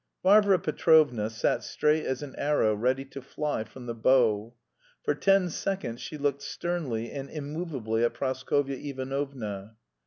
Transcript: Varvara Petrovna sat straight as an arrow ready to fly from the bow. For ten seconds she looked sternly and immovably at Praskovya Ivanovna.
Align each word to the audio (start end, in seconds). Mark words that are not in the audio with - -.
Varvara 0.23 0.57
Petrovna 0.57 1.29
sat 1.29 1.63
straight 1.63 2.07
as 2.07 2.23
an 2.23 2.33
arrow 2.35 2.73
ready 2.73 3.05
to 3.05 3.21
fly 3.21 3.63
from 3.63 3.85
the 3.85 3.93
bow. 3.93 4.51
For 5.03 5.13
ten 5.13 5.51
seconds 5.51 6.01
she 6.01 6.17
looked 6.17 6.41
sternly 6.41 7.11
and 7.11 7.29
immovably 7.29 8.03
at 8.03 8.15
Praskovya 8.15 8.77
Ivanovna. 8.77 9.75